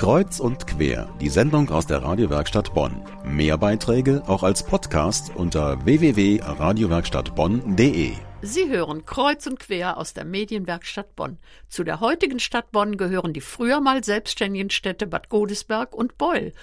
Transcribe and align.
Kreuz 0.00 0.40
und 0.40 0.66
quer, 0.66 1.14
die 1.20 1.28
Sendung 1.28 1.68
aus 1.68 1.86
der 1.86 2.02
Radiowerkstatt 2.02 2.72
Bonn. 2.72 3.04
Mehr 3.22 3.58
Beiträge 3.58 4.22
auch 4.26 4.42
als 4.42 4.64
Podcast 4.64 5.30
unter 5.36 5.84
www.radiowerkstattbonn.de. 5.84 8.12
Sie 8.40 8.68
hören 8.70 9.04
Kreuz 9.04 9.46
und 9.46 9.60
quer 9.60 9.98
aus 9.98 10.14
der 10.14 10.24
Medienwerkstatt 10.24 11.14
Bonn. 11.16 11.36
Zu 11.68 11.84
der 11.84 12.00
heutigen 12.00 12.38
Stadt 12.38 12.72
Bonn 12.72 12.96
gehören 12.96 13.34
die 13.34 13.42
früher 13.42 13.82
mal 13.82 14.02
selbstständigen 14.02 14.70
Städte 14.70 15.06
Bad 15.06 15.28
Godesberg 15.28 15.94
und 15.94 16.16
Beul. 16.16 16.54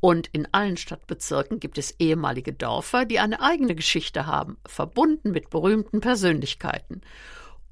Und 0.00 0.26
in 0.32 0.48
allen 0.50 0.76
Stadtbezirken 0.76 1.60
gibt 1.60 1.78
es 1.78 1.94
ehemalige 2.00 2.52
Dörfer, 2.52 3.04
die 3.04 3.20
eine 3.20 3.40
eigene 3.40 3.76
Geschichte 3.76 4.26
haben, 4.26 4.56
verbunden 4.66 5.30
mit 5.30 5.50
berühmten 5.50 6.00
Persönlichkeiten. 6.00 7.02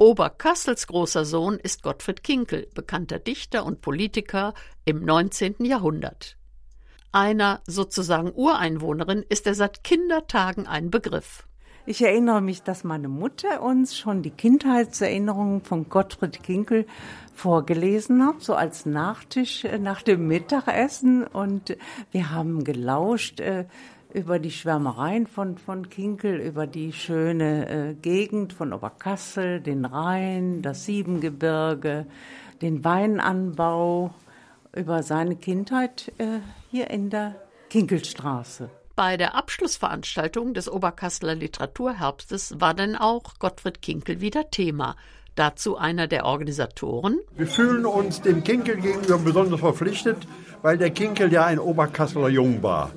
Oberkassels 0.00 0.86
großer 0.86 1.24
Sohn 1.24 1.58
ist 1.58 1.82
Gottfried 1.82 2.22
Kinkel, 2.22 2.68
bekannter 2.72 3.18
Dichter 3.18 3.66
und 3.66 3.80
Politiker 3.80 4.54
im 4.84 5.04
19. 5.04 5.64
Jahrhundert. 5.64 6.36
Einer 7.10 7.62
sozusagen 7.66 8.32
Ureinwohnerin 8.32 9.24
ist 9.28 9.48
er 9.48 9.56
seit 9.56 9.82
Kindertagen 9.82 10.68
ein 10.68 10.92
Begriff. 10.92 11.48
Ich 11.84 12.02
erinnere 12.02 12.40
mich, 12.40 12.62
dass 12.62 12.84
meine 12.84 13.08
Mutter 13.08 13.60
uns 13.60 13.96
schon 13.96 14.22
die 14.22 14.30
Kindheitserinnerungen 14.30 15.62
von 15.62 15.88
Gottfried 15.88 16.44
Kinkel 16.44 16.86
vorgelesen 17.34 18.24
hat, 18.24 18.42
so 18.42 18.54
als 18.54 18.86
Nachtisch 18.86 19.64
äh, 19.64 19.78
nach 19.78 20.02
dem 20.02 20.28
Mittagessen. 20.28 21.26
Und 21.26 21.76
wir 22.12 22.30
haben 22.30 22.62
gelauscht, 22.62 23.40
äh, 23.40 23.64
über 24.12 24.38
die 24.38 24.50
Schwärmereien 24.50 25.26
von, 25.26 25.58
von 25.58 25.90
Kinkel, 25.90 26.40
über 26.40 26.66
die 26.66 26.92
schöne 26.92 27.68
äh, 27.68 27.94
Gegend 27.94 28.52
von 28.52 28.72
Oberkassel, 28.72 29.60
den 29.60 29.84
Rhein, 29.84 30.62
das 30.62 30.84
Siebengebirge, 30.84 32.06
den 32.62 32.84
Weinanbau, 32.84 34.14
über 34.74 35.02
seine 35.02 35.36
Kindheit 35.36 36.12
äh, 36.18 36.40
hier 36.70 36.90
in 36.90 37.10
der 37.10 37.34
Kinkelstraße. 37.70 38.70
Bei 38.96 39.16
der 39.16 39.34
Abschlussveranstaltung 39.34 40.54
des 40.54 40.68
Oberkasseler 40.68 41.34
Literaturherbstes 41.34 42.60
war 42.60 42.74
denn 42.74 42.96
auch 42.96 43.38
Gottfried 43.38 43.80
Kinkel 43.80 44.20
wieder 44.20 44.50
Thema. 44.50 44.96
Dazu 45.38 45.76
einer 45.76 46.08
der 46.08 46.24
Organisatoren. 46.24 47.20
Wir 47.36 47.46
fühlen 47.46 47.86
uns 47.86 48.20
dem 48.20 48.42
Kinkel 48.42 48.74
gegenüber 48.74 49.18
besonders 49.18 49.60
verpflichtet, 49.60 50.26
weil 50.62 50.76
der 50.78 50.90
Kinkel 50.90 51.32
ja 51.32 51.46
ein 51.46 51.60
Oberkasseler 51.60 52.28
Jung 52.28 52.60
war. 52.64 52.90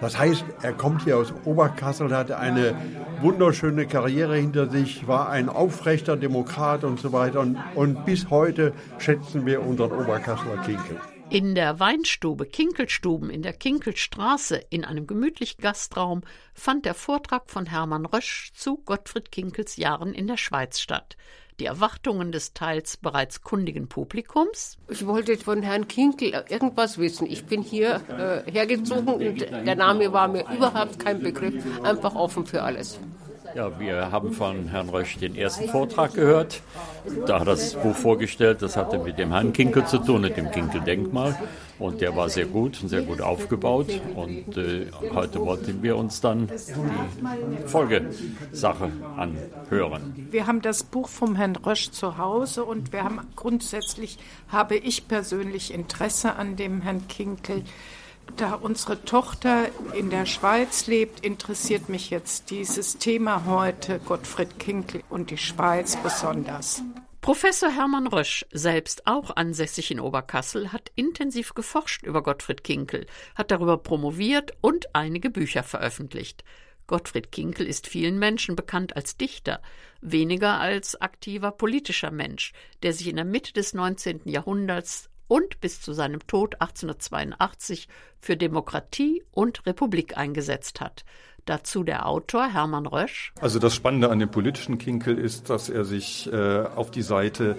Das 0.00 0.18
heißt, 0.18 0.44
er 0.62 0.72
kommt 0.72 1.04
hier 1.04 1.16
aus 1.16 1.32
Oberkassel, 1.44 2.10
hat 2.10 2.32
eine 2.32 2.74
wunderschöne 3.20 3.86
Karriere 3.86 4.34
hinter 4.34 4.68
sich, 4.68 5.06
war 5.06 5.28
ein 5.28 5.48
aufrechter 5.48 6.16
Demokrat 6.16 6.82
und 6.82 6.98
so 6.98 7.12
weiter. 7.12 7.38
Und, 7.38 7.58
und 7.76 8.04
bis 8.04 8.28
heute 8.28 8.72
schätzen 8.98 9.46
wir 9.46 9.62
unseren 9.62 9.92
Oberkasseler 9.92 10.56
Kinkel. 10.62 11.00
In 11.30 11.54
der 11.54 11.78
Weinstube 11.78 12.46
Kinkelstuben 12.46 13.30
in 13.30 13.42
der 13.42 13.52
Kinkelstraße 13.52 14.60
in 14.68 14.84
einem 14.84 15.06
gemütlichen 15.06 15.62
Gastraum 15.62 16.22
fand 16.54 16.86
der 16.86 16.94
Vortrag 16.94 17.50
von 17.50 17.66
Hermann 17.66 18.04
Rösch 18.04 18.50
zu 18.52 18.78
Gottfried 18.84 19.30
Kinkels 19.30 19.76
Jahren 19.76 20.12
in 20.12 20.26
der 20.26 20.36
Schweiz 20.36 20.80
statt 20.80 21.16
die 21.60 21.66
Erwartungen 21.66 22.32
des 22.32 22.52
teils 22.52 22.96
bereits 22.96 23.42
kundigen 23.42 23.88
Publikums. 23.88 24.78
Ich 24.88 25.06
wollte 25.06 25.36
von 25.36 25.62
Herrn 25.62 25.88
Kinkel 25.88 26.44
irgendwas 26.48 26.98
wissen. 26.98 27.26
Ich 27.26 27.44
bin 27.44 27.62
hier 27.62 28.00
äh, 28.46 28.50
hergezogen 28.50 29.14
und 29.14 29.40
der 29.40 29.76
Name 29.76 30.12
war 30.12 30.28
mir 30.28 30.44
überhaupt 30.54 30.98
kein 30.98 31.20
Begriff, 31.20 31.54
einfach 31.82 32.14
offen 32.14 32.46
für 32.46 32.62
alles. 32.62 32.98
Ja, 33.54 33.78
wir 33.78 34.10
haben 34.10 34.32
von 34.32 34.66
Herrn 34.66 34.88
Rösch 34.88 35.16
den 35.18 35.36
ersten 35.36 35.68
Vortrag 35.68 36.14
gehört. 36.14 36.60
Da 37.26 37.38
hat 37.38 37.46
er 37.46 37.52
das 37.52 37.74
Buch 37.74 37.94
vorgestellt, 37.94 38.62
das 38.62 38.76
hatte 38.76 38.98
mit 38.98 39.16
dem 39.16 39.30
Herrn 39.30 39.52
Kinkel 39.52 39.86
zu 39.86 39.98
tun, 39.98 40.22
mit 40.22 40.36
dem 40.36 40.50
Kinkel-Denkmal. 40.50 41.38
Und 41.78 42.00
der 42.00 42.14
war 42.16 42.28
sehr 42.28 42.46
gut 42.46 42.82
und 42.82 42.88
sehr 42.88 43.02
gut 43.02 43.20
aufgebaut. 43.20 43.88
Und 44.14 44.56
äh, 44.56 44.86
heute 45.12 45.40
wollten 45.40 45.82
wir 45.82 45.96
uns 45.96 46.20
dann 46.20 46.48
die 46.48 47.68
Folgesache 47.68 48.92
anhören. 49.16 50.28
Wir 50.30 50.46
haben 50.46 50.62
das 50.62 50.84
Buch 50.84 51.08
vom 51.08 51.36
Herrn 51.36 51.56
Rösch 51.56 51.90
zu 51.90 52.18
Hause 52.18 52.64
und 52.64 52.92
wir 52.92 53.04
haben 53.04 53.20
grundsätzlich, 53.36 54.18
habe 54.48 54.76
ich 54.76 55.08
persönlich 55.08 55.72
Interesse 55.72 56.36
an 56.36 56.56
dem 56.56 56.80
Herrn 56.80 57.08
Kinkel. 57.08 57.64
Da 58.36 58.54
unsere 58.54 59.04
Tochter 59.04 59.66
in 59.92 60.10
der 60.10 60.26
Schweiz 60.26 60.86
lebt, 60.86 61.24
interessiert 61.24 61.88
mich 61.88 62.10
jetzt 62.10 62.50
dieses 62.50 62.98
Thema 62.98 63.44
heute, 63.46 64.00
Gottfried 64.00 64.58
Kinkel 64.58 65.02
und 65.10 65.30
die 65.30 65.36
Schweiz 65.36 65.96
besonders. 65.96 66.82
Professor 67.24 67.70
Hermann 67.70 68.06
Rösch, 68.06 68.44
selbst 68.52 69.06
auch 69.06 69.34
ansässig 69.34 69.90
in 69.90 69.98
Oberkassel, 69.98 70.72
hat 70.74 70.92
intensiv 70.94 71.54
geforscht 71.54 72.02
über 72.02 72.22
Gottfried 72.22 72.62
Kinkel, 72.62 73.06
hat 73.34 73.50
darüber 73.50 73.78
promoviert 73.78 74.52
und 74.60 74.94
einige 74.94 75.30
Bücher 75.30 75.62
veröffentlicht. 75.62 76.44
Gottfried 76.86 77.32
Kinkel 77.32 77.66
ist 77.66 77.86
vielen 77.86 78.18
Menschen 78.18 78.56
bekannt 78.56 78.94
als 78.94 79.16
Dichter, 79.16 79.62
weniger 80.02 80.60
als 80.60 81.00
aktiver 81.00 81.50
politischer 81.50 82.10
Mensch, 82.10 82.52
der 82.82 82.92
sich 82.92 83.08
in 83.08 83.16
der 83.16 83.24
Mitte 83.24 83.54
des 83.54 83.72
19. 83.72 84.20
Jahrhunderts 84.26 85.08
und 85.26 85.62
bis 85.62 85.80
zu 85.80 85.94
seinem 85.94 86.26
Tod 86.26 86.60
1882 86.60 87.88
für 88.18 88.36
Demokratie 88.36 89.24
und 89.30 89.64
Republik 89.64 90.18
eingesetzt 90.18 90.82
hat. 90.82 91.06
Dazu 91.44 91.84
der 91.84 92.06
Autor 92.06 92.52
Hermann 92.52 92.86
Rösch. 92.86 93.32
Also 93.40 93.58
das 93.58 93.74
Spannende 93.74 94.10
an 94.10 94.18
dem 94.18 94.30
politischen 94.30 94.78
Kinkel 94.78 95.18
ist, 95.18 95.50
dass 95.50 95.68
er 95.68 95.84
sich 95.84 96.32
äh, 96.32 96.64
auf 96.74 96.90
die 96.90 97.02
Seite 97.02 97.56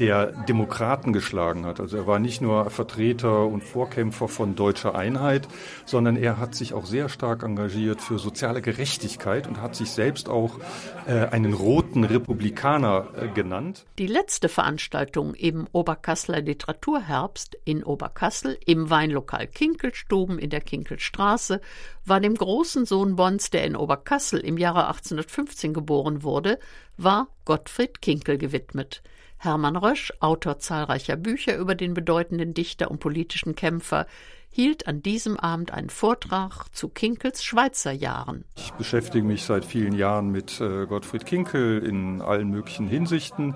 der 0.00 0.26
Demokraten 0.48 1.12
geschlagen 1.12 1.66
hat. 1.66 1.80
Also 1.80 1.96
er 1.96 2.06
war 2.06 2.18
nicht 2.18 2.40
nur 2.40 2.70
Vertreter 2.70 3.46
und 3.46 3.64
Vorkämpfer 3.64 4.28
von 4.28 4.54
deutscher 4.54 4.94
Einheit, 4.94 5.48
sondern 5.84 6.16
er 6.16 6.38
hat 6.38 6.54
sich 6.54 6.74
auch 6.74 6.86
sehr 6.86 7.08
stark 7.08 7.42
engagiert 7.42 8.00
für 8.00 8.18
soziale 8.18 8.62
Gerechtigkeit 8.62 9.46
und 9.46 9.60
hat 9.60 9.74
sich 9.74 9.90
selbst 9.90 10.28
auch 10.28 10.58
äh, 11.06 11.26
einen 11.26 11.52
roten 11.52 12.04
Republikaner 12.04 13.08
äh, 13.16 13.28
genannt. 13.28 13.86
Die 13.98 14.06
letzte 14.06 14.48
Veranstaltung 14.48 15.34
im 15.34 15.66
Oberkasseler 15.72 16.40
Literaturherbst 16.40 17.58
in 17.64 17.82
Oberkassel 17.82 18.58
im 18.66 18.90
Weinlokal 18.90 19.46
Kinkelstuben 19.46 20.38
in 20.38 20.50
der 20.50 20.60
Kinkelstraße 20.60 21.60
war 22.04 22.20
dem 22.20 22.34
großen 22.34 22.86
Sohn 22.86 23.16
Bons, 23.16 23.50
der 23.50 23.64
in 23.64 23.76
Oberkassel 23.76 24.40
im 24.40 24.56
Jahre 24.58 24.86
1815 24.88 25.74
geboren 25.74 26.22
wurde, 26.22 26.58
war 26.96 27.28
Gottfried 27.44 28.00
Kinkel 28.00 28.38
gewidmet. 28.38 29.02
Hermann 29.38 29.76
Rösch, 29.76 30.12
Autor 30.20 30.58
zahlreicher 30.58 31.16
Bücher 31.16 31.56
über 31.56 31.74
den 31.74 31.94
bedeutenden 31.94 32.54
Dichter 32.54 32.90
und 32.90 32.98
politischen 32.98 33.54
Kämpfer, 33.54 34.06
hielt 34.50 34.86
an 34.88 35.02
diesem 35.02 35.38
Abend 35.38 35.72
einen 35.72 35.90
Vortrag 35.90 36.66
zu 36.72 36.88
Kinkels 36.88 37.44
Schweizer 37.44 37.92
Jahren. 37.92 38.44
Ich 38.56 38.72
beschäftige 38.72 39.24
mich 39.24 39.44
seit 39.44 39.64
vielen 39.64 39.94
Jahren 39.94 40.30
mit 40.30 40.60
äh, 40.60 40.86
Gottfried 40.86 41.26
Kinkel 41.26 41.84
in 41.84 42.20
allen 42.20 42.50
möglichen 42.50 42.88
Hinsichten. 42.88 43.54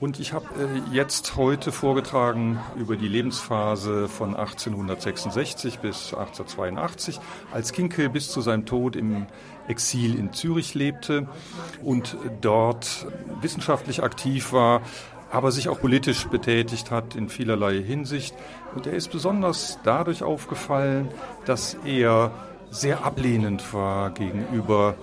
Und 0.00 0.18
ich 0.18 0.32
habe 0.32 0.46
äh, 0.58 0.94
jetzt 0.94 1.36
heute 1.36 1.70
vorgetragen 1.70 2.58
über 2.76 2.96
die 2.96 3.08
Lebensphase 3.08 4.08
von 4.08 4.34
1866 4.34 5.78
bis 5.78 6.12
1882, 6.12 7.20
als 7.52 7.72
Kinkel 7.72 8.08
bis 8.08 8.30
zu 8.30 8.40
seinem 8.40 8.66
Tod 8.66 8.96
im 8.96 9.26
Exil 9.68 10.18
in 10.18 10.32
Zürich 10.32 10.74
lebte 10.74 11.28
und 11.82 12.16
dort 12.40 13.06
wissenschaftlich 13.40 14.02
aktiv 14.02 14.52
war, 14.52 14.82
aber 15.30 15.52
sich 15.52 15.68
auch 15.68 15.80
politisch 15.80 16.26
betätigt 16.26 16.90
hat 16.90 17.14
in 17.14 17.28
vielerlei 17.28 17.80
Hinsicht. 17.80 18.34
Und 18.74 18.86
er 18.86 18.94
ist 18.94 19.10
besonders 19.10 19.78
dadurch 19.84 20.22
aufgefallen, 20.22 21.08
dass 21.44 21.76
er 21.84 22.30
sehr 22.70 23.04
ablehnend 23.04 23.72
war 23.72 24.10
gegenüber 24.10 24.96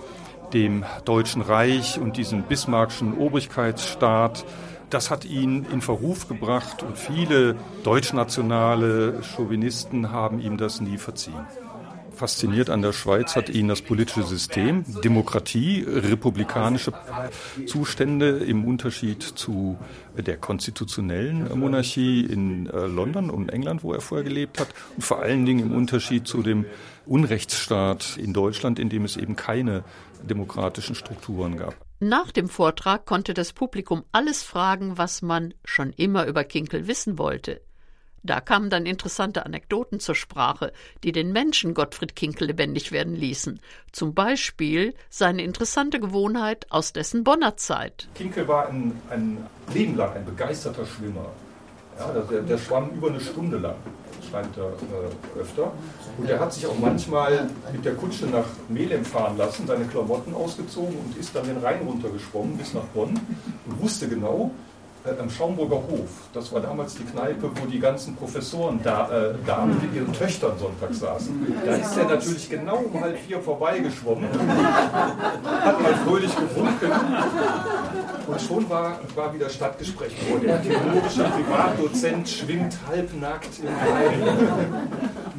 dem 0.54 0.84
Deutschen 1.06 1.42
Reich 1.42 1.98
und 2.00 2.18
diesem 2.18 2.44
bismarckschen 2.44 3.18
Obrigkeitsstaat. 3.18 4.46
Das 4.92 5.10
hat 5.10 5.24
ihn 5.24 5.66
in 5.72 5.82
Verruf 5.82 6.28
gebracht 6.28 6.84
und 6.84 6.98
viele 6.98 7.56
deutschnationale 7.84 9.22
Chauvinisten 9.24 10.12
haben 10.12 10.42
ihm 10.42 10.58
das 10.58 10.82
nie 10.82 10.98
verziehen. 10.98 11.46
Fasziniert 12.14 12.70
an 12.70 12.82
der 12.82 12.92
Schweiz 12.92 13.38
hat 13.38 13.50
ihn 13.50 13.70
das 13.70 13.82
politische 13.82 14.24
System, 14.24 14.84
Demokratie, 15.02 15.86
republikanische 15.88 16.92
Zustände 17.66 18.40
im 18.40 18.66
Unterschied 18.66 19.24
zu 19.24 19.78
der 20.18 20.36
konstitutionellen 20.36 21.58
Monarchie 21.58 22.26
in 22.26 22.70
äh, 22.70 22.86
London 22.86 23.30
und 23.30 23.50
England, 23.50 23.84
wo 23.84 23.94
er 23.94 24.02
vorher 24.02 24.26
gelebt 24.26 24.60
hat, 24.60 24.68
und 24.98 25.04
vor 25.04 25.22
allen 25.22 25.46
Dingen 25.46 25.68
im 25.68 25.76
Unterschied 25.76 26.28
zu 26.28 26.44
dem 26.44 26.66
Unrechtsstaat 27.06 28.18
in 28.18 28.34
Deutschland, 28.34 28.80
in 28.80 28.90
dem 28.90 29.06
es 29.06 29.18
eben 29.18 29.36
keine 29.36 29.84
demokratischen 30.24 30.96
Strukturen 30.96 31.58
gab. 31.58 31.76
Nach 32.00 32.32
dem 32.32 32.50
Vortrag 32.50 33.06
konnte 33.06 33.34
das 33.34 33.54
Publikum 33.54 34.04
alles 34.12 34.44
fragen, 34.44 34.98
was 34.98 35.22
man 35.22 35.54
schon 35.64 35.92
immer 35.94 36.26
über 36.26 36.44
Kinkel 36.44 36.88
wissen 36.88 37.18
wollte. 37.18 37.62
Da 38.24 38.40
kamen 38.40 38.70
dann 38.70 38.86
interessante 38.86 39.46
Anekdoten 39.46 40.00
zur 40.00 40.14
Sprache, 40.14 40.74
die 41.04 41.12
den 41.12 41.32
Menschen 41.32 41.74
Gottfried 41.74 42.16
Kinkel 42.16 42.48
lebendig 42.48 42.92
werden 42.92 43.16
ließen. 43.16 43.60
Zum 43.92 44.14
Beispiel 44.14 44.94
seine 45.10 45.44
interessante 45.44 46.00
Gewohnheit 46.00 46.72
aus 46.72 46.94
dessen 46.94 47.24
Bonner 47.24 47.58
Zeit. 47.58 48.08
Kinkel 48.14 48.48
war 48.48 48.70
ein, 48.70 48.94
ein 49.10 49.38
Leben 49.74 49.96
lang 49.96 50.14
ein 50.14 50.26
begeisterter 50.26 50.86
Schwimmer. 50.86 51.32
Ja, 51.98 52.12
der, 52.14 52.42
der 52.42 52.58
schwamm 52.58 52.92
über 52.92 53.10
eine 53.10 53.20
Stunde 53.20 53.58
lang 53.58 53.76
schreibt 54.32 54.58
er 54.58 54.66
äh, 54.66 55.40
öfter. 55.40 55.72
Und 56.18 56.30
er 56.30 56.40
hat 56.40 56.54
sich 56.54 56.66
auch 56.66 56.78
manchmal 56.80 57.50
mit 57.72 57.84
der 57.86 57.96
Kutsche 57.96 58.26
nach 58.26 58.46
Melem 58.70 59.04
fahren 59.04 59.38
lassen, 59.38 59.68
seine 59.68 59.86
Klamotten 59.86 60.34
ausgezogen 60.34 60.96
und 60.96 61.18
ist 61.18 61.36
dann 61.36 61.46
den 61.46 61.58
Rhein 61.58 61.82
runtergeschwommen 61.86 62.58
bis 62.58 62.74
nach 62.74 62.86
Bonn 62.94 63.20
und 63.68 63.82
wusste 63.82 64.08
genau, 64.08 64.52
äh, 65.04 65.20
am 65.20 65.30
Schaumburger 65.30 65.78
Hof. 65.78 66.10
Das 66.34 66.52
war 66.54 66.62
damals 66.62 66.96
die 66.96 67.04
Kneipe, 67.04 67.50
wo 67.56 67.66
die 67.66 67.80
ganzen 67.80 68.16
Professoren 68.16 68.80
da, 68.84 69.10
äh, 69.10 69.34
Damen 69.46 69.80
mit 69.82 69.94
ihren 69.96 70.14
Töchtern 70.14 70.58
sonntags 70.60 71.00
saßen. 71.00 71.56
Da 71.66 71.76
ist 71.76 71.98
er 71.98 72.06
natürlich 72.06 72.50
genau 72.50 72.78
um 72.78 73.02
halb 73.02 73.18
vier 73.18 73.40
vorbeigeschwommen, 73.40 74.30
hat 75.44 75.82
mal 75.82 75.96
fröhlich 76.06 76.32
gewunken 76.36 76.92
und 78.28 78.42
schon 78.42 78.70
war, 78.70 79.00
war 79.16 79.34
wieder 79.34 79.50
Stadtgespräch. 79.50 80.14
Oh, 80.32 80.38
der 80.38 80.62
theologische 80.62 81.24
Privatdozent 81.24 82.30
schwimmt 82.30 82.78
halbnackt 82.88 83.60
im 83.60 83.68
Rhein. 83.68 84.88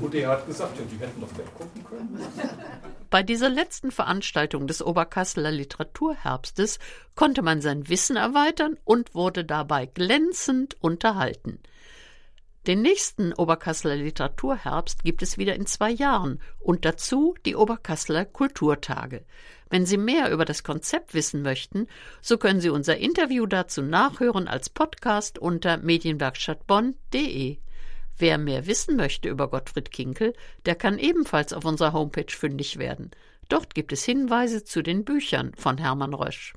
Und 0.00 0.14
er 0.14 0.28
hat 0.28 0.46
gesagt, 0.46 0.78
ja, 0.78 0.84
die 0.90 0.98
hätten 0.98 1.20
doch 1.20 1.38
weggucken 1.38 1.84
können. 1.84 2.18
Bei 3.10 3.22
dieser 3.22 3.48
letzten 3.50 3.90
Veranstaltung 3.90 4.66
des 4.66 4.82
Oberkasseler 4.82 5.50
Literaturherbstes 5.50 6.78
konnte 7.14 7.42
man 7.42 7.60
sein 7.60 7.88
Wissen 7.88 8.16
erweitern 8.16 8.78
und 8.84 9.14
wurde 9.14 9.44
dabei 9.44 9.86
glänzend 9.86 10.76
unterhalten. 10.80 11.60
Den 12.68 12.80
nächsten 12.80 13.32
Oberkasseler 13.32 13.96
Literaturherbst 13.96 15.02
gibt 15.02 15.22
es 15.22 15.36
wieder 15.36 15.56
in 15.56 15.66
zwei 15.66 15.90
Jahren 15.90 16.40
und 16.60 16.84
dazu 16.84 17.34
die 17.44 17.56
Oberkasseler 17.56 18.24
Kulturtage. 18.24 19.24
Wenn 19.68 19.84
Sie 19.84 19.96
mehr 19.96 20.30
über 20.30 20.44
das 20.44 20.62
Konzept 20.62 21.12
wissen 21.12 21.42
möchten, 21.42 21.88
so 22.20 22.38
können 22.38 22.60
Sie 22.60 22.70
unser 22.70 22.98
Interview 22.98 23.46
dazu 23.46 23.82
nachhören 23.82 24.46
als 24.46 24.70
Podcast 24.70 25.40
unter 25.40 25.78
medienwerkstattbonn.de. 25.78 27.58
Wer 28.16 28.38
mehr 28.38 28.66
wissen 28.66 28.94
möchte 28.94 29.28
über 29.28 29.48
Gottfried 29.48 29.90
Kinkel, 29.90 30.32
der 30.64 30.76
kann 30.76 30.98
ebenfalls 30.98 31.52
auf 31.52 31.64
unserer 31.64 31.92
Homepage 31.92 32.30
fündig 32.30 32.78
werden. 32.78 33.10
Dort 33.48 33.74
gibt 33.74 33.92
es 33.92 34.04
Hinweise 34.04 34.62
zu 34.62 34.82
den 34.82 35.04
Büchern 35.04 35.52
von 35.56 35.78
Hermann 35.78 36.14
Rösch. 36.14 36.54